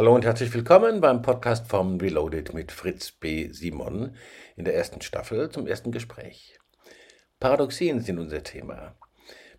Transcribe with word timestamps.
Hallo 0.00 0.14
und 0.14 0.24
herzlich 0.24 0.54
willkommen 0.54 1.02
beim 1.02 1.20
Podcast 1.20 1.68
vom 1.68 1.98
Reloaded 1.98 2.54
mit 2.54 2.72
Fritz 2.72 3.12
B. 3.12 3.52
Simon 3.52 4.16
in 4.56 4.64
der 4.64 4.74
ersten 4.74 5.02
Staffel 5.02 5.50
zum 5.50 5.66
ersten 5.66 5.92
Gespräch. 5.92 6.58
Paradoxien 7.38 8.00
sind 8.00 8.18
unser 8.18 8.42
Thema. 8.42 8.96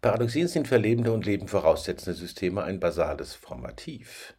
Paradoxien 0.02 0.48
sind 0.48 0.68
für 0.68 0.78
lebende 0.78 1.12
und 1.12 1.28
Leben 1.28 1.48
voraussetzende 1.48 2.18
Systeme 2.18 2.64
ein 2.64 2.80
basales 2.80 3.36
Formativ. 3.36 4.34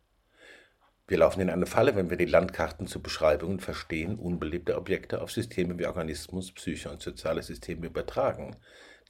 Wir 1.06 1.18
laufen 1.18 1.40
in 1.40 1.50
eine 1.50 1.66
Falle, 1.66 1.94
wenn 1.94 2.10
wir 2.10 2.16
die 2.16 2.24
Landkarten 2.24 2.88
zu 2.88 3.00
Beschreibungen 3.00 3.60
verstehen, 3.60 4.18
unbelebte 4.18 4.76
Objekte 4.76 5.22
auf 5.22 5.30
Systeme 5.30 5.78
wie 5.78 5.86
Organismus, 5.86 6.50
Psyche 6.50 6.90
und 6.90 7.00
soziale 7.00 7.44
Systeme 7.44 7.86
übertragen. 7.86 8.56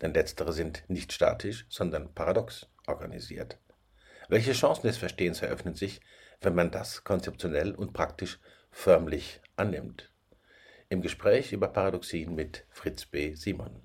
Denn 0.02 0.12
letztere 0.12 0.52
sind 0.52 0.84
nicht 0.88 1.14
statisch, 1.14 1.64
sondern 1.70 2.12
paradox 2.12 2.66
organisiert. 2.86 3.56
Welche 4.29 4.52
Chancen 4.52 4.88
des 4.88 4.98
Verstehens 4.98 5.40
eröffnen 5.40 5.74
sich, 5.74 6.02
wenn 6.43 6.54
man 6.54 6.70
das 6.70 7.04
konzeptionell 7.04 7.72
und 7.72 7.93
praktisch 7.93 8.38
förmlich 8.70 9.41
annimmt? 9.56 10.10
Im 10.88 11.02
Gespräch 11.02 11.52
über 11.52 11.69
Paradoxien 11.69 12.34
mit 12.34 12.66
Fritz 12.70 13.06
B. 13.06 13.34
Simon. 13.34 13.83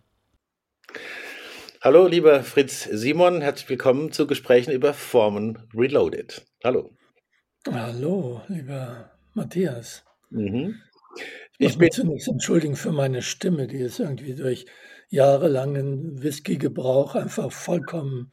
Hallo, 1.81 2.07
lieber 2.07 2.43
Fritz 2.43 2.83
Simon, 2.83 3.41
herzlich 3.41 3.69
willkommen 3.69 4.11
zu 4.11 4.27
Gesprächen 4.27 4.71
über 4.71 4.93
Formen 4.93 5.69
Reloaded. 5.73 6.45
Hallo. 6.63 6.91
Hallo, 7.69 8.41
lieber 8.47 9.11
Matthias. 9.33 10.03
Mhm. 10.29 10.81
Ich 11.59 11.69
muss 11.69 11.77
mich 11.77 11.91
zunächst 11.91 12.27
entschuldigen 12.27 12.75
für 12.75 12.91
meine 12.91 13.21
Stimme, 13.21 13.67
die 13.67 13.77
ist 13.77 13.99
irgendwie 13.99 14.35
durch 14.35 14.65
jahrelangen 15.09 16.21
Whisky-Gebrauch 16.21 17.15
einfach 17.15 17.51
vollkommen 17.51 18.31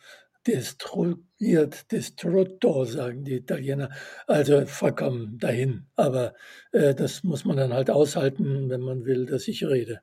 destruiert, 1.45 1.93
distrutto, 1.93 2.84
sagen 2.84 3.25
die 3.25 3.37
Italiener. 3.37 3.91
Also 4.27 4.66
vollkommen 4.66 5.39
dahin. 5.39 5.87
Aber 5.97 6.35
äh, 6.73 6.95
das 6.95 7.23
muss 7.23 7.45
man 7.45 7.57
dann 7.57 7.73
halt 7.73 7.91
aushalten, 7.91 8.71
wenn 8.71 8.80
man 8.80 9.05
will, 9.05 9.27
dass 9.27 9.49
ich 9.49 9.65
rede. 9.65 10.01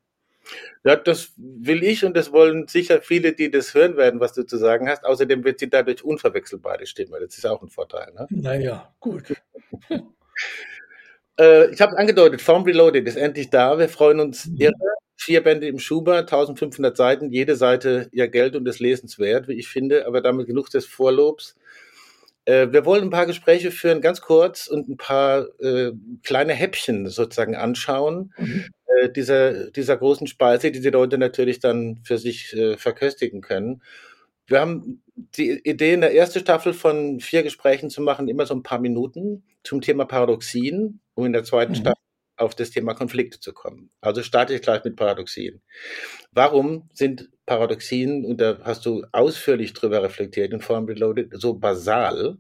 Ja, 0.84 0.96
das 0.96 1.34
will 1.38 1.84
ich 1.84 2.04
und 2.04 2.18
das 2.18 2.32
wollen 2.32 2.68
sicher 2.68 3.02
viele, 3.02 3.34
die 3.34 3.52
das 3.52 3.74
hören 3.74 3.96
werden, 3.96 4.20
was 4.20 4.34
du 4.34 4.44
zu 4.44 4.58
sagen 4.58 4.90
hast. 4.90 5.06
Außerdem 5.06 5.44
wird 5.44 5.60
sie 5.60 5.70
dadurch 5.70 6.04
unverwechselbar, 6.04 6.78
die 6.78 6.88
Stimme. 6.88 7.20
Das 7.20 7.38
ist 7.38 7.46
auch 7.46 7.62
ein 7.62 7.70
Vorteil. 7.70 8.12
Ne? 8.14 8.28
Naja, 8.30 8.94
gut. 9.00 9.34
äh, 11.40 11.72
ich 11.72 11.80
habe 11.80 11.98
angedeutet, 11.98 12.42
Form 12.42 12.64
Reloaded 12.64 13.08
ist 13.08 13.18
endlich 13.18 13.50
da. 13.50 13.78
Wir 13.78 13.90
freuen 13.90 14.20
uns 14.20 14.48
mhm. 14.48 14.58
irre. 14.58 14.96
Vier 15.24 15.44
Bände 15.44 15.68
im 15.68 15.78
Schuber, 15.78 16.18
1500 16.22 16.98
Seiten, 16.98 17.30
jede 17.30 17.56
Seite 17.56 18.10
ja 18.12 18.26
Geld 18.26 18.56
und 18.56 18.66
des 18.66 18.80
Lesens 18.80 19.20
wert, 19.20 19.48
wie 19.48 19.54
ich 19.54 19.68
finde, 19.68 20.08
aber 20.08 20.20
damit 20.20 20.48
genug 20.48 20.72
des 20.72 20.88
Vorlobs. 20.88 21.56
Äh, 22.46 22.70
wir 22.72 22.86
wollen 22.86 23.04
ein 23.04 23.10
paar 23.12 23.28
Gespräche 23.28 23.70
führen, 23.70 24.02
ganz 24.02 24.22
kurz, 24.22 24.66
und 24.66 24.90
ein 24.90 24.98
paar 24.98 25.46
äh, 25.60 25.92
kleine 26.24 26.54
Häppchen 26.54 27.08
sozusagen 27.08 27.56
anschauen. 27.56 28.34
Mhm. 28.40 28.66
Äh, 28.88 29.12
dieser, 29.12 29.70
dieser 29.70 29.96
großen 29.96 30.26
Speise, 30.26 30.72
die 30.72 30.82
die 30.82 30.90
Leute 30.90 31.20
natürlich 31.20 31.60
dann 31.60 32.00
für 32.04 32.18
sich 32.18 32.52
äh, 32.54 32.76
verköstigen 32.78 33.42
können. 33.42 33.84
Wir 34.48 34.60
haben 34.60 35.04
die 35.16 35.52
Idee, 35.52 35.94
in 35.94 36.02
der 36.02 36.16
ersten 36.16 36.40
Staffel 36.40 36.74
von 36.74 37.20
vier 37.20 37.44
Gesprächen 37.44 37.92
zu 37.92 38.02
machen, 38.02 38.28
immer 38.28 38.48
so 38.48 38.56
ein 38.56 38.64
paar 38.64 38.80
Minuten 38.80 39.44
zum 39.64 39.82
Thema 39.82 40.06
Paradoxien, 40.06 41.00
um 41.14 41.28
in 41.28 41.34
der 41.34 41.44
zweiten 41.44 41.74
mhm. 41.74 41.76
Staffel 41.76 42.02
auf 42.42 42.56
das 42.56 42.72
Thema 42.72 42.94
Konflikte 42.94 43.40
zu 43.40 43.54
kommen. 43.54 43.90
Also 44.02 44.24
starte 44.24 44.54
ich 44.54 44.62
gleich 44.62 44.84
mit 44.84 44.96
Paradoxien. 44.96 45.62
Warum 46.32 46.90
sind 46.94 47.30
Paradoxien, 47.46 48.26
und 48.26 48.42
da 48.42 48.60
hast 48.64 48.86
du 48.86 49.06
ausführlich 49.12 49.74
drüber 49.74 50.04
reflektiert 50.04 50.52
in 50.54 50.62
Form 50.62 50.86
Reloaded, 50.86 51.30
so 51.34 51.54
basal 51.54 52.38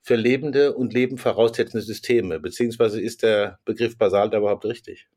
für 0.00 0.16
lebende 0.16 0.74
und 0.74 0.92
Leben 0.92 1.18
voraussetzende 1.18 1.84
Systeme? 1.84 2.40
Beziehungsweise 2.40 3.00
ist 3.00 3.22
der 3.22 3.58
Begriff 3.64 3.98
basal 3.98 4.30
da 4.30 4.38
überhaupt 4.38 4.64
richtig? 4.64 5.08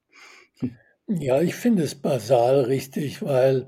Ja, 1.08 1.42
ich 1.42 1.56
finde 1.56 1.84
es 1.84 1.96
basal 1.96 2.62
richtig, 2.62 3.22
weil 3.22 3.68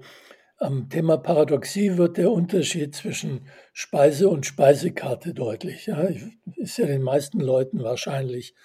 am 0.57 0.90
Thema 0.90 1.17
Paradoxie 1.17 1.97
wird 1.97 2.17
der 2.17 2.31
Unterschied 2.31 2.96
zwischen 2.96 3.47
Speise 3.73 4.28
und 4.28 4.47
Speisekarte 4.47 5.35
deutlich. 5.35 5.85
Ja, 5.85 6.07
ist 6.56 6.78
ja 6.79 6.88
den 6.88 7.03
meisten 7.03 7.40
Leuten 7.40 7.84
wahrscheinlich 7.84 8.56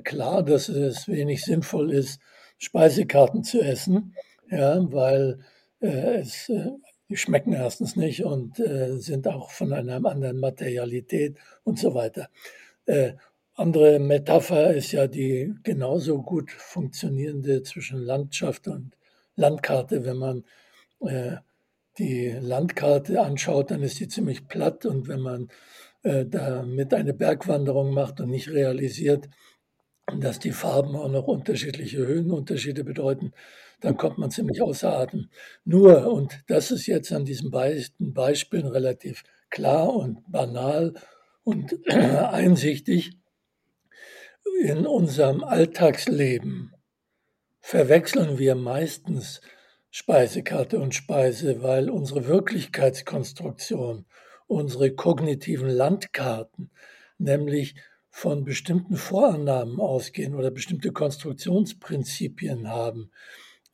klar, 0.00 0.42
dass 0.42 0.68
es 0.68 1.08
wenig 1.08 1.44
sinnvoll 1.44 1.92
ist, 1.92 2.20
Speisekarten 2.58 3.44
zu 3.44 3.60
essen, 3.60 4.14
ja, 4.50 4.76
weil 4.92 5.40
äh, 5.80 6.20
es, 6.20 6.48
äh, 6.48 6.70
die 7.08 7.16
schmecken 7.16 7.52
erstens 7.52 7.96
nicht 7.96 8.24
und 8.24 8.58
äh, 8.60 8.96
sind 8.98 9.28
auch 9.28 9.50
von 9.50 9.72
einer 9.72 10.04
anderen 10.04 10.38
Materialität 10.38 11.38
und 11.64 11.78
so 11.78 11.94
weiter. 11.94 12.28
Äh, 12.86 13.12
andere 13.54 13.98
Metapher 14.00 14.74
ist 14.74 14.92
ja 14.92 15.06
die 15.06 15.54
genauso 15.62 16.22
gut 16.22 16.50
funktionierende 16.50 17.62
zwischen 17.62 17.98
Landschaft 17.98 18.66
und 18.66 18.96
Landkarte. 19.36 20.04
Wenn 20.04 20.16
man 20.16 20.44
äh, 21.00 21.36
die 21.98 22.30
Landkarte 22.30 23.20
anschaut, 23.20 23.70
dann 23.70 23.82
ist 23.82 24.00
die 24.00 24.08
ziemlich 24.08 24.48
platt 24.48 24.84
und 24.86 25.06
wenn 25.06 25.20
man 25.20 25.48
äh, 26.02 26.26
damit 26.26 26.92
eine 26.94 27.14
Bergwanderung 27.14 27.94
macht 27.94 28.20
und 28.20 28.30
nicht 28.30 28.50
realisiert, 28.50 29.28
dass 30.12 30.38
die 30.38 30.52
Farben 30.52 30.96
auch 30.96 31.08
noch 31.08 31.26
unterschiedliche 31.26 31.98
Höhenunterschiede 31.98 32.84
bedeuten, 32.84 33.32
dann 33.80 33.96
kommt 33.96 34.18
man 34.18 34.30
ziemlich 34.30 34.62
außer 34.62 34.92
Atem. 34.92 35.28
Nur, 35.64 36.12
und 36.12 36.42
das 36.46 36.70
ist 36.70 36.86
jetzt 36.86 37.12
an 37.12 37.24
diesen 37.24 37.50
beiden 37.50 38.14
Beispielen 38.14 38.66
relativ 38.66 39.24
klar 39.50 39.94
und 39.94 40.20
banal 40.30 40.94
und 41.42 41.76
einsichtig, 41.88 43.12
in 44.62 44.86
unserem 44.86 45.42
Alltagsleben 45.42 46.72
verwechseln 47.60 48.38
wir 48.38 48.54
meistens 48.54 49.40
Speisekarte 49.90 50.78
und 50.78 50.94
Speise, 50.94 51.62
weil 51.62 51.88
unsere 51.88 52.26
Wirklichkeitskonstruktion, 52.26 54.06
unsere 54.46 54.94
kognitiven 54.94 55.68
Landkarten, 55.68 56.70
nämlich 57.18 57.76
von 58.16 58.44
bestimmten 58.44 58.94
Vorannahmen 58.94 59.80
ausgehen 59.80 60.36
oder 60.36 60.52
bestimmte 60.52 60.92
Konstruktionsprinzipien 60.92 62.68
haben, 62.68 63.10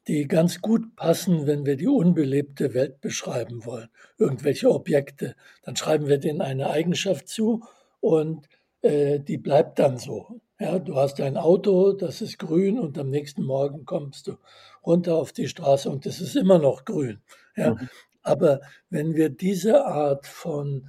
die 0.09 0.27
ganz 0.27 0.63
gut 0.63 0.97
passen, 0.97 1.47
wenn 1.47 1.67
wir 1.67 1.77
die 1.77 1.87
unbelebte 1.87 2.73
Welt 2.73 3.03
beschreiben 3.03 3.67
wollen. 3.67 3.91
Irgendwelche 4.17 4.71
Objekte, 4.71 5.37
dann 5.63 5.77
schreiben 5.77 6.09
wir 6.09 6.17
denen 6.17 6.41
eine 6.41 6.71
Eigenschaft 6.71 7.29
zu 7.29 7.65
und 8.01 8.49
äh, 8.81 9.21
die 9.21 9.37
bleibt 9.37 9.79
dann 9.79 9.99
so. 9.99 10.41
Ja, 10.59 10.79
du 10.79 10.97
hast 10.97 11.21
ein 11.21 11.37
Auto, 11.37 11.93
das 11.93 12.23
ist 12.23 12.39
grün 12.39 12.79
und 12.79 12.99
am 12.99 13.11
nächsten 13.11 13.45
Morgen 13.45 13.85
kommst 13.85 14.27
du 14.27 14.39
runter 14.87 15.17
auf 15.17 15.33
die 15.33 15.49
Straße 15.49 15.91
und 15.91 16.07
es 16.07 16.19
ist 16.23 16.35
immer 16.35 16.59
noch 16.59 16.87
grün. 16.87 17.21
Ja, 17.57 17.75
mhm. 17.75 17.91
aber 18.23 18.63
wenn 18.89 19.15
wir 19.17 19.29
diese 19.29 19.85
Art 19.85 20.27
von 20.27 20.89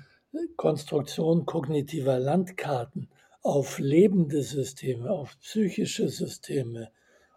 Konstruktion 0.56 1.46
kognitiver 1.46 2.18
Landkarten 2.18 3.10
auf 3.42 3.80
lebende 3.80 4.44
Systeme, 4.44 5.10
auf 5.10 5.38
psychische 5.40 6.10
Systeme, 6.10 6.92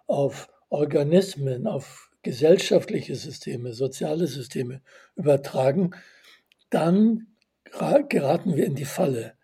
auf 0.07 0.49
Organismen, 0.69 1.67
auf 1.67 2.11
gesellschaftliche 2.23 3.15
Systeme, 3.15 3.73
soziale 3.73 4.27
Systeme 4.27 4.83
übertragen, 5.17 5.93
dann 6.71 7.29
geraten 8.09 8.57
wir 8.57 8.67
in 8.67 8.75
die 8.75 8.85
Falle, 8.85 9.35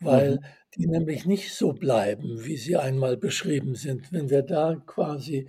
weil 0.00 0.36
mhm 0.36 0.44
die 0.76 0.86
nämlich 0.86 1.24
nicht 1.24 1.54
so 1.54 1.72
bleiben, 1.72 2.44
wie 2.44 2.56
sie 2.56 2.76
einmal 2.76 3.16
beschrieben 3.16 3.74
sind. 3.74 4.12
Wenn 4.12 4.30
wir 4.30 4.42
da 4.42 4.76
quasi 4.86 5.48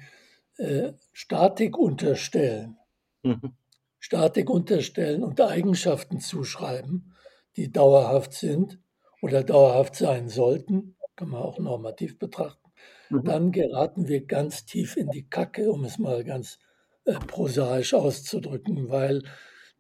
äh, 0.57 0.94
Statik 1.11 1.78
unterstellen, 1.78 2.78
mhm. 3.23 3.53
Statik 3.99 4.49
unterstellen 4.49 5.23
und 5.23 5.41
Eigenschaften 5.41 6.19
zuschreiben, 6.19 7.13
die 7.57 7.72
dauerhaft 7.72 8.34
sind 8.34 8.79
oder 9.22 9.44
dauerhaft 9.44 9.95
sein 9.95 10.29
sollten, 10.29 10.95
kann 11.16 11.29
man 11.29 11.41
auch 11.41 11.59
normativ 11.59 12.19
betrachten, 12.19 12.72
mhm. 13.09 13.23
dann 13.23 13.52
geraten 13.52 14.08
wir 14.08 14.25
ganz 14.25 14.66
tief 14.66 14.97
in 14.97 15.09
die 15.09 15.28
Kacke, 15.28 15.72
um 15.72 15.84
es 15.84 15.97
mal 15.97 16.23
ganz 16.23 16.59
äh, 17.05 17.14
prosaisch 17.14 17.93
auszudrücken, 17.93 18.90
weil 18.90 19.23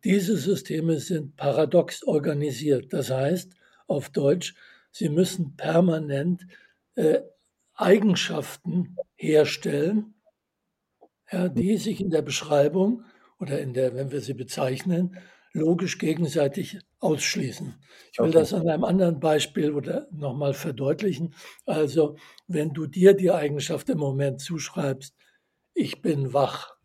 diese 0.03 0.37
Systeme 0.37 0.99
sind 0.99 1.35
paradox 1.35 2.03
organisiert. 2.03 2.93
Das 2.93 3.09
heißt, 3.09 3.53
auf 3.87 4.09
Deutsch, 4.09 4.55
Sie 4.91 5.09
müssen 5.09 5.55
permanent 5.55 6.47
äh, 6.95 7.19
Eigenschaften 7.75 8.97
herstellen, 9.15 10.15
ja, 11.31 11.49
die 11.49 11.77
sich 11.77 12.01
in 12.01 12.09
der 12.09 12.23
Beschreibung 12.23 13.03
oder 13.39 13.59
in 13.59 13.73
der, 13.73 13.93
wenn 13.93 14.11
wir 14.11 14.21
sie 14.21 14.33
bezeichnen, 14.33 15.17
logisch 15.53 15.99
gegenseitig 15.99 16.79
ausschließen. 16.99 17.75
Ich 18.11 18.19
will 18.19 18.29
okay. 18.29 18.39
das 18.39 18.53
an 18.53 18.67
einem 18.67 18.83
anderen 18.83 19.19
Beispiel 19.19 19.71
oder 19.73 20.07
nochmal 20.11 20.53
verdeutlichen. 20.53 21.35
Also, 21.65 22.17
wenn 22.47 22.73
du 22.73 22.87
dir 22.87 23.13
die 23.13 23.31
Eigenschaft 23.31 23.89
im 23.89 23.99
Moment 23.99 24.41
zuschreibst, 24.41 25.15
ich 25.73 26.01
bin 26.01 26.33
wach, 26.33 26.75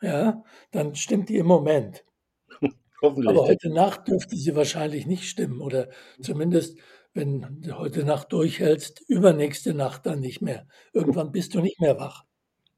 ja, 0.00 0.42
dann 0.70 0.94
stimmt 0.94 1.28
die 1.28 1.36
im 1.36 1.46
Moment. 1.46 2.04
Aber 3.02 3.46
heute 3.46 3.70
Nacht 3.70 4.08
dürfte 4.08 4.36
sie 4.36 4.56
wahrscheinlich 4.56 5.06
nicht 5.06 5.24
stimmen 5.24 5.60
oder 5.60 5.88
zumindest 6.20 6.78
wenn 7.14 7.62
du 7.62 7.78
heute 7.78 8.04
Nacht 8.04 8.32
durchhältst, 8.32 9.00
übernächste 9.08 9.72
Nacht 9.72 10.04
dann 10.04 10.20
nicht 10.20 10.42
mehr. 10.42 10.66
Irgendwann 10.92 11.30
bist 11.30 11.54
du 11.54 11.60
nicht 11.60 11.80
mehr 11.80 11.98
wach. 11.98 12.24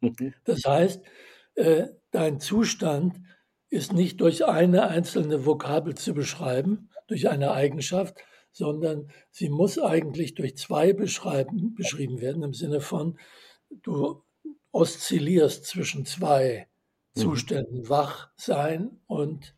Das 0.44 0.62
heißt, 0.64 1.02
äh, 1.54 1.86
dein 2.10 2.38
Zustand 2.38 3.18
ist 3.68 3.92
nicht 3.92 4.20
durch 4.20 4.44
eine 4.44 4.88
einzelne 4.88 5.44
Vokabel 5.44 5.94
zu 5.94 6.14
beschreiben, 6.14 6.90
durch 7.08 7.28
eine 7.28 7.52
Eigenschaft, 7.52 8.16
sondern 8.52 9.10
sie 9.30 9.48
muss 9.48 9.78
eigentlich 9.78 10.34
durch 10.34 10.56
zwei 10.56 10.92
beschreiben, 10.92 11.74
beschrieben 11.74 12.20
werden, 12.20 12.42
im 12.42 12.54
Sinne 12.54 12.80
von, 12.80 13.18
du 13.82 14.22
oszillierst 14.72 15.66
zwischen 15.66 16.06
zwei 16.06 16.68
mhm. 17.14 17.20
Zuständen, 17.20 17.88
wach 17.88 18.30
sein 18.36 19.00
und 19.06 19.54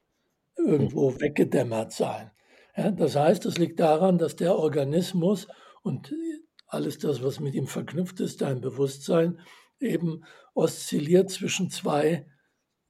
irgendwo 0.57 1.11
mhm. 1.11 1.21
weggedämmert 1.21 1.93
sein. 1.93 2.31
Ja, 2.77 2.91
das 2.91 3.17
heißt, 3.17 3.47
es 3.47 3.59
liegt 3.59 3.81
daran, 3.81 4.19
dass 4.19 4.37
der 4.37 4.57
Organismus 4.57 5.49
und 5.83 6.15
alles 6.67 6.99
das, 6.99 7.23
was 7.23 7.41
mit 7.41 7.55
ihm 7.55 7.67
verknüpft 7.67 8.21
ist, 8.21 8.43
dein 8.43 8.61
Bewusstsein, 8.61 9.41
eben 9.81 10.25
oszilliert 10.55 11.31
zwischen 11.31 11.71
zwei 11.71 12.27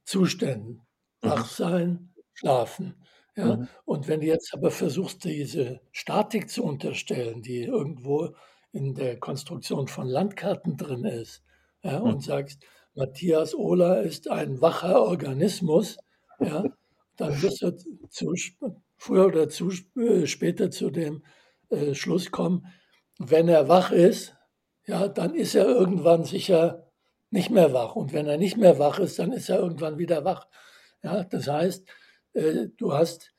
Zuständen. 0.03 0.81
Mhm. 1.21 1.29
Wach 1.29 1.45
sein, 1.45 2.13
schlafen. 2.33 2.95
Ja? 3.35 3.57
Mhm. 3.57 3.67
Und 3.85 4.07
wenn 4.07 4.21
du 4.21 4.27
jetzt 4.27 4.53
aber 4.53 4.71
versuchst, 4.71 5.23
diese 5.23 5.81
Statik 5.91 6.49
zu 6.49 6.63
unterstellen, 6.63 7.41
die 7.41 7.63
irgendwo 7.63 8.35
in 8.71 8.93
der 8.93 9.19
Konstruktion 9.19 9.87
von 9.87 10.07
Landkarten 10.07 10.77
drin 10.77 11.05
ist, 11.05 11.43
ja, 11.83 11.99
mhm. 11.99 12.05
und 12.05 12.23
sagst, 12.23 12.63
Matthias 12.95 13.55
Ohler 13.55 14.01
ist 14.01 14.29
ein 14.29 14.61
wacher 14.61 15.01
Organismus, 15.01 15.97
ja, 16.39 16.63
dann 17.15 17.41
wirst 17.41 17.61
du 17.61 17.75
zu, 18.09 18.33
früher 18.97 19.27
oder 19.27 19.49
zu, 19.49 19.71
äh, 19.97 20.25
später 20.27 20.71
zu 20.71 20.89
dem 20.89 21.23
äh, 21.69 21.93
Schluss 21.93 22.31
kommen, 22.31 22.67
wenn 23.17 23.47
er 23.47 23.67
wach 23.67 23.91
ist, 23.91 24.35
ja, 24.85 25.07
dann 25.07 25.35
ist 25.35 25.55
er 25.55 25.65
irgendwann 25.65 26.23
sicher 26.23 26.91
nicht 27.29 27.49
mehr 27.51 27.73
wach. 27.73 27.95
Und 27.95 28.13
wenn 28.13 28.27
er 28.27 28.37
nicht 28.37 28.57
mehr 28.57 28.79
wach 28.79 28.99
ist, 28.99 29.19
dann 29.19 29.31
ist 29.31 29.49
er 29.49 29.59
irgendwann 29.59 29.97
wieder 29.97 30.25
wach. 30.25 30.47
Ja, 31.03 31.23
das 31.23 31.47
heißt, 31.47 31.87
äh, 32.33 32.67
du 32.77 32.93
hast 32.93 33.33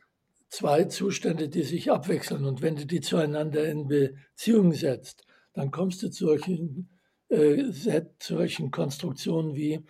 zwei 0.48 0.84
Zustände, 0.84 1.48
die 1.48 1.62
sich 1.62 1.90
abwechseln. 1.90 2.44
Und 2.44 2.62
wenn 2.62 2.76
du 2.76 2.86
die 2.86 3.00
zueinander 3.00 3.64
in 3.66 3.88
Beziehung 3.88 4.72
setzt, 4.72 5.24
dann 5.52 5.70
kommst 5.70 6.02
du 6.02 6.10
zu 6.10 6.26
solchen, 6.26 6.90
äh, 7.28 7.64
solchen 8.20 8.70
Konstruktionen 8.70 9.54
wie, 9.54 9.84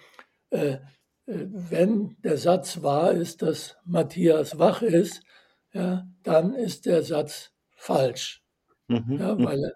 äh, 0.50 0.72
äh, 0.74 0.78
wenn 1.26 2.16
der 2.22 2.38
Satz 2.38 2.82
wahr 2.82 3.12
ist, 3.12 3.42
dass 3.42 3.76
Matthias 3.84 4.58
wach 4.58 4.82
ist, 4.82 5.22
ja, 5.72 6.06
dann 6.22 6.54
ist 6.54 6.86
der 6.86 7.02
Satz 7.02 7.52
falsch. 7.76 8.42
Mhm. 8.88 9.18
Ja, 9.18 9.34
mhm. 9.34 9.44
weil 9.44 9.72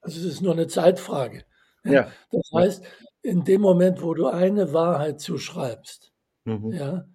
also 0.00 0.20
es 0.20 0.26
ist 0.34 0.40
nur 0.40 0.52
eine 0.52 0.66
Zeitfrage. 0.66 1.44
Ja. 1.84 2.10
Das 2.30 2.50
heißt, 2.54 2.84
in 3.22 3.44
dem 3.44 3.60
Moment, 3.60 4.02
wo 4.02 4.14
du 4.14 4.26
eine 4.26 4.72
Wahrheit 4.72 5.20
zuschreibst, 5.20 6.12
mhm. 6.44 6.72
ja, 6.72 7.06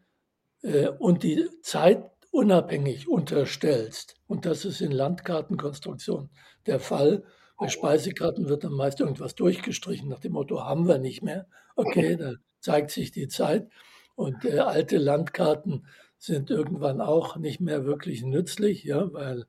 äh, 0.64 0.88
und 0.88 1.24
die 1.24 1.48
Zeit 1.62 2.04
unabhängig 2.32 3.08
unterstellst, 3.08 4.16
und 4.28 4.46
das 4.46 4.66
ist 4.66 4.82
in 4.82 4.92
Landkartenkonstruktion 4.92 6.30
der 6.66 6.80
Fall, 6.80 7.24
bei 7.58 7.70
Speisekarten 7.70 8.50
wird 8.50 8.64
dann 8.64 8.74
meist 8.74 9.00
irgendwas 9.00 9.36
durchgestrichen, 9.36 10.10
nach 10.10 10.20
dem 10.20 10.34
Motto, 10.34 10.64
haben 10.64 10.88
wir 10.88 10.98
nicht 10.98 11.22
mehr. 11.22 11.48
Okay, 11.76 12.18
da 12.18 12.34
zeigt 12.60 12.92
sich 12.92 13.12
die 13.12 13.28
Zeit. 13.28 13.70
Und 14.16 14.44
äh, 14.46 14.60
alte 14.60 14.98
Landkarten 14.98 15.86
sind 16.18 16.50
irgendwann 16.50 17.02
auch 17.02 17.38
nicht 17.38 17.60
mehr 17.62 17.86
wirklich 17.86 18.24
nützlich, 18.24 18.84
ja, 18.84 19.12
weil 19.14 19.46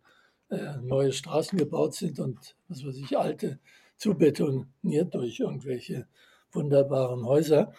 äh, 0.48 0.76
neue 0.82 1.12
Straßen 1.12 1.58
gebaut 1.58 1.94
sind 1.94 2.18
und 2.18 2.56
was 2.68 2.84
weiß 2.84 2.96
ich, 2.96 3.16
alte 3.16 3.58
zubetoniert 3.96 5.14
durch 5.14 5.40
irgendwelche 5.40 6.06
wunderbaren 6.52 7.24
Häuser. 7.24 7.72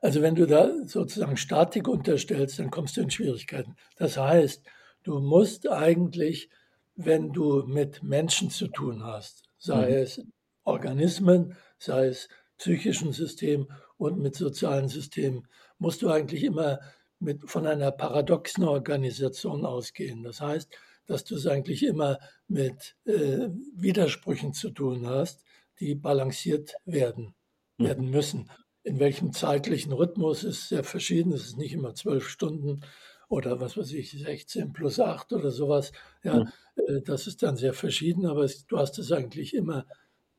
Also 0.00 0.20
wenn 0.20 0.34
du 0.34 0.46
da 0.46 0.70
sozusagen 0.86 1.36
Statik 1.36 1.88
unterstellst, 1.88 2.58
dann 2.58 2.70
kommst 2.70 2.96
du 2.96 3.00
in 3.00 3.10
Schwierigkeiten. 3.10 3.74
Das 3.96 4.18
heißt, 4.18 4.62
du 5.02 5.20
musst 5.20 5.68
eigentlich, 5.68 6.50
wenn 6.94 7.32
du 7.32 7.62
mit 7.62 8.02
Menschen 8.02 8.50
zu 8.50 8.68
tun 8.68 9.04
hast, 9.04 9.44
sei 9.58 9.88
mhm. 9.88 9.94
es 9.94 10.22
Organismen, 10.64 11.56
sei 11.78 12.06
es 12.08 12.28
psychischen 12.58 13.12
Systemen 13.12 13.68
und 13.96 14.18
mit 14.18 14.34
sozialen 14.34 14.88
Systemen, 14.88 15.48
musst 15.78 16.02
du 16.02 16.10
eigentlich 16.10 16.44
immer 16.44 16.80
mit, 17.18 17.48
von 17.48 17.66
einer 17.66 17.90
paradoxen 17.90 18.64
Organisation 18.64 19.64
ausgehen. 19.64 20.22
Das 20.22 20.40
heißt, 20.40 20.70
dass 21.06 21.24
du 21.24 21.36
es 21.36 21.46
eigentlich 21.46 21.82
immer 21.82 22.18
mit 22.48 22.96
äh, 23.04 23.48
Widersprüchen 23.74 24.52
zu 24.52 24.70
tun 24.70 25.06
hast, 25.06 25.44
die 25.80 25.94
balanciert 25.94 26.74
werden, 26.84 27.34
mhm. 27.78 27.84
werden 27.84 28.10
müssen. 28.10 28.50
In 28.84 29.00
welchem 29.00 29.32
zeitlichen 29.32 29.92
Rhythmus 29.92 30.44
ist 30.44 30.68
sehr 30.68 30.84
verschieden. 30.84 31.32
Es 31.32 31.46
ist 31.46 31.56
nicht 31.56 31.72
immer 31.72 31.94
zwölf 31.94 32.28
Stunden 32.28 32.82
oder 33.28 33.60
was 33.60 33.76
weiß 33.76 33.92
ich, 33.92 34.12
16 34.12 34.72
plus 34.72 35.00
8 35.00 35.32
oder 35.32 35.50
sowas. 35.50 35.92
Ja, 36.22 36.44
mhm. 36.44 36.48
äh, 36.76 37.00
das 37.02 37.26
ist 37.26 37.42
dann 37.42 37.56
sehr 37.56 37.74
verschieden, 37.74 38.26
aber 38.26 38.44
es, 38.44 38.66
du 38.66 38.78
hast 38.78 38.98
es 38.98 39.10
eigentlich 39.10 39.54
immer, 39.54 39.86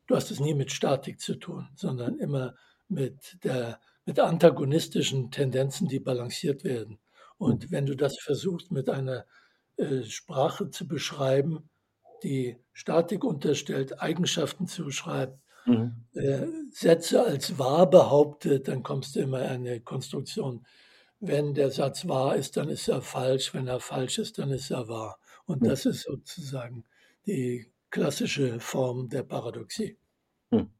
du 0.06 0.16
hast 0.16 0.30
es 0.30 0.40
nie 0.40 0.54
mit 0.54 0.72
Statik 0.72 1.20
zu 1.20 1.34
tun, 1.34 1.68
sondern 1.74 2.18
immer 2.18 2.54
mit 2.88 3.44
der 3.44 3.80
mit 4.06 4.20
antagonistischen 4.20 5.32
Tendenzen, 5.32 5.88
die 5.88 5.98
balanciert 5.98 6.62
werden. 6.62 6.98
Und 7.38 7.64
mhm. 7.64 7.72
wenn 7.72 7.86
du 7.86 7.96
das 7.96 8.18
versuchst, 8.18 8.70
mit 8.70 8.88
einer 8.88 9.26
äh, 9.76 10.04
Sprache 10.04 10.70
zu 10.70 10.86
beschreiben, 10.86 11.68
die 12.22 12.56
Statik 12.72 13.24
unterstellt, 13.24 14.00
Eigenschaften 14.00 14.68
zuschreibt, 14.68 15.38
mhm. 15.66 15.92
äh, 16.14 16.46
Sätze 16.70 17.24
als 17.24 17.58
wahr 17.58 17.88
behauptet, 17.88 18.68
dann 18.68 18.82
kommst 18.82 19.16
du 19.16 19.20
immer 19.20 19.42
in 19.42 19.66
eine 19.66 19.80
Konstruktion. 19.80 20.66
Wenn 21.20 21.54
der 21.54 21.70
Satz 21.70 22.06
wahr 22.06 22.36
ist, 22.36 22.56
dann 22.56 22.68
ist 22.68 22.88
er 22.88 23.02
falsch. 23.02 23.54
Wenn 23.54 23.68
er 23.68 23.80
falsch 23.80 24.18
ist, 24.18 24.38
dann 24.38 24.50
ist 24.50 24.70
er 24.70 24.88
wahr. 24.88 25.18
Und 25.46 25.62
mhm. 25.62 25.68
das 25.68 25.86
ist 25.86 26.02
sozusagen 26.02 26.84
die 27.26 27.70
klassische 27.90 28.60
Form 28.60 29.08
der 29.08 29.22
Paradoxie. 29.22 29.96
Mhm. 30.50 30.70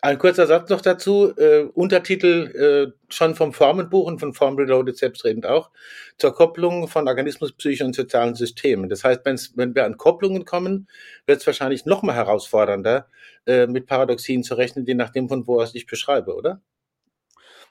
Ein 0.00 0.18
kurzer 0.18 0.46
Satz 0.46 0.70
noch 0.70 0.80
dazu. 0.80 1.36
Äh, 1.36 1.64
Untertitel 1.74 2.92
äh, 2.92 3.12
schon 3.12 3.34
vom 3.34 3.52
Formenbuch 3.52 4.06
und 4.06 4.20
von 4.20 4.32
Form 4.32 4.54
Reloaded 4.56 4.96
selbstredend 4.96 5.44
auch 5.44 5.70
zur 6.18 6.32
Kopplung 6.34 6.86
von 6.86 7.08
Organismus, 7.08 7.52
Psyche 7.52 7.84
und 7.84 7.96
sozialen 7.96 8.36
Systemen. 8.36 8.88
Das 8.88 9.02
heißt, 9.02 9.22
wenn 9.24 9.74
wir 9.74 9.84
an 9.84 9.96
Kopplungen 9.96 10.44
kommen, 10.44 10.88
wird 11.26 11.40
es 11.40 11.46
wahrscheinlich 11.46 11.84
noch 11.84 12.02
mal 12.02 12.14
herausfordernder, 12.14 13.08
äh, 13.46 13.66
mit 13.66 13.86
Paradoxien 13.86 14.44
zu 14.44 14.54
rechnen, 14.54 14.86
je 14.86 14.94
nachdem, 14.94 15.28
von 15.28 15.46
wo 15.48 15.60
aus 15.60 15.74
ich 15.74 15.86
beschreibe, 15.86 16.34
oder? 16.34 16.60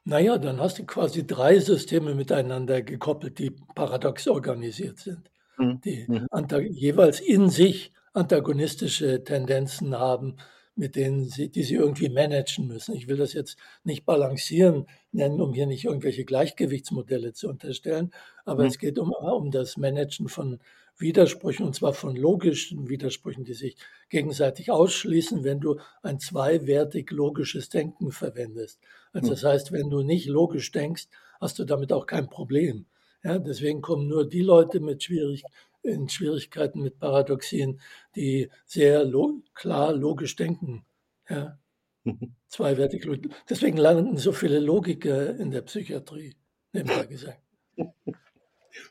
Naja, 0.04 0.38
dann 0.38 0.60
hast 0.60 0.80
du 0.80 0.86
quasi 0.86 1.26
drei 1.26 1.60
Systeme 1.60 2.14
miteinander 2.14 2.82
gekoppelt, 2.82 3.40
die 3.40 3.52
paradox 3.76 4.28
organisiert 4.28 5.00
sind, 5.00 5.30
mhm. 5.58 5.82
die 5.82 6.06
mhm. 6.08 6.28
jeweils 6.72 7.22
in 7.22 7.50
sich 7.50 7.94
antagonistische 8.14 9.24
Tendenzen 9.24 9.98
haben 9.98 10.38
mit 10.78 10.96
denen 10.96 11.26
sie, 11.26 11.50
die 11.50 11.64
sie 11.64 11.76
irgendwie 11.76 12.10
managen 12.10 12.68
müssen. 12.68 12.96
Ich 12.96 13.08
will 13.08 13.18
das 13.18 13.34
jetzt 13.34 13.58
nicht 13.84 14.06
balancieren 14.06 14.88
nennen, 15.12 15.42
um 15.42 15.54
hier 15.54 15.66
nicht 15.66 15.86
irgendwelche 15.86 16.24
Gleichgewichtsmodelle 16.24 17.34
zu 17.34 17.50
unterstellen, 17.50 18.12
aber 18.46 18.64
mhm. 18.64 18.70
es 18.70 18.78
geht 18.78 19.00
um, 19.00 19.12
um 19.12 19.52
das 19.52 19.78
Managen 19.78 20.30
von 20.30 20.60
Widersprüchen 21.00 21.66
und 21.66 21.76
zwar 21.76 21.94
von 21.94 22.16
logischen 22.16 22.90
Widersprüchen, 22.90 23.44
die 23.44 23.54
sich 23.54 23.76
gegenseitig 24.10 24.72
ausschließen, 24.72 25.44
wenn 25.44 25.60
du 25.60 25.80
ein 26.02 26.20
zweiwertig 26.20 27.12
logisches 27.12 27.70
Denken 27.70 28.12
verwendest. 28.12 28.80
Also 29.14 29.32
das 29.32 29.44
heißt, 29.44 29.72
wenn 29.72 29.90
du 29.90 30.02
nicht 30.02 30.28
logisch 30.28 30.72
denkst, 30.72 31.08
hast 31.40 31.60
du 31.60 31.66
damit 31.66 31.92
auch 31.92 32.06
kein 32.08 32.30
Problem. 32.30 32.86
Ja, 33.24 33.40
deswegen 33.40 33.82
kommen 33.82 34.08
nur 34.08 34.28
die 34.28 34.42
Leute 34.42 34.80
mit 34.80 35.04
schwierig, 35.04 35.44
in 35.88 36.10
Schwierigkeiten 36.10 36.82
mit 36.82 37.00
Paradoxien, 37.00 37.80
die 38.16 38.50
sehr 38.66 39.04
lo 39.04 39.42
klar 39.54 39.94
logisch 39.94 40.36
denken. 40.36 40.86
Ja. 41.30 41.60
Zweiwertig. 42.48 43.08
Deswegen 43.50 43.78
landen 43.78 44.18
so 44.18 44.32
viele 44.32 44.60
Logiker 44.60 45.36
in 45.38 45.52
der 45.52 45.62
Psychiatrie, 45.62 46.36
nebenbei 46.74 47.06
gesagt. 47.06 47.42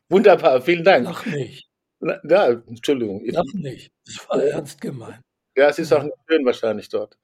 Wunderbar, 0.09 0.61
vielen 0.63 0.85
Dank. 0.85 1.05
Lach 1.05 1.27
nicht. 1.27 1.69
Ja, 2.01 2.51
Entschuldigung. 2.51 3.25
Lach 3.25 3.55
nicht. 3.55 3.93
Das 4.05 4.29
war 4.29 4.43
ernst 4.43 4.81
gemeint. 4.81 5.21
Ja, 5.57 5.69
es 5.69 5.79
ist 5.79 5.93
auch 5.93 6.03
nicht 6.03 6.17
schön 6.29 6.45
wahrscheinlich 6.45 6.89
dort. 6.89 7.17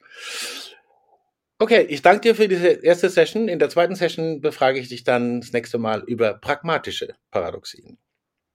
Okay, 1.59 1.83
ich 1.83 2.03
danke 2.03 2.23
dir 2.23 2.35
für 2.35 2.49
diese 2.49 2.69
erste 2.85 3.09
Session. 3.09 3.47
In 3.47 3.59
der 3.59 3.69
zweiten 3.69 3.95
Session 3.95 4.41
befrage 4.41 4.81
ich 4.81 4.89
dich 4.89 5.05
dann 5.05 5.41
das 5.41 5.53
nächste 5.53 5.79
Mal 5.79 6.03
über 6.07 6.35
pragmatische 6.35 7.15
Paradoxien. 7.31 7.99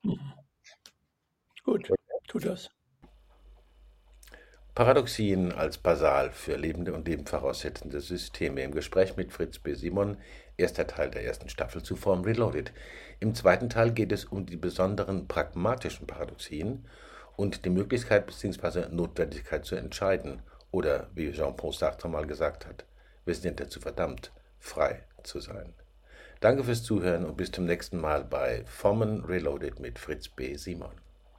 Mhm. 0.03 0.36
Gut, 1.67 1.91
tu 2.29 2.39
das. 2.39 2.69
Paradoxien 4.73 5.51
als 5.51 5.77
basal 5.77 6.31
für 6.31 6.55
lebende 6.55 6.93
und 6.93 7.05
lebenvoraussetzende 7.05 7.99
Systeme 7.99 8.63
im 8.63 8.71
Gespräch 8.71 9.17
mit 9.17 9.33
Fritz 9.33 9.59
B. 9.59 9.73
Simon, 9.73 10.15
erster 10.55 10.87
Teil 10.87 11.11
der 11.11 11.25
ersten 11.25 11.49
Staffel 11.49 11.83
zu 11.83 11.97
Form 11.97 12.21
Reloaded. 12.21 12.71
Im 13.19 13.35
zweiten 13.35 13.69
Teil 13.69 13.91
geht 13.91 14.13
es 14.13 14.23
um 14.23 14.45
die 14.45 14.55
besonderen 14.55 15.27
pragmatischen 15.27 16.07
Paradoxien 16.07 16.85
und 17.35 17.65
die 17.65 17.69
Möglichkeit 17.69 18.27
bzw. 18.27 18.87
Notwendigkeit 18.89 19.65
zu 19.65 19.75
entscheiden. 19.75 20.43
Oder 20.71 21.09
wie 21.15 21.33
Jean-Paul 21.33 21.73
Sartre 21.73 22.07
mal 22.07 22.27
gesagt 22.27 22.65
hat, 22.65 22.85
wir 23.25 23.35
sind 23.35 23.59
dazu 23.59 23.81
verdammt, 23.81 24.31
frei 24.57 25.03
zu 25.23 25.41
sein. 25.41 25.73
Danke 26.39 26.63
fürs 26.63 26.83
Zuhören 26.83 27.25
und 27.25 27.35
bis 27.35 27.51
zum 27.51 27.65
nächsten 27.65 27.99
Mal 27.99 28.23
bei 28.23 28.63
Formen 28.67 29.25
Reloaded 29.25 29.81
mit 29.81 29.99
Fritz 29.99 30.29
B. 30.29 30.55
Simon. 30.55 31.06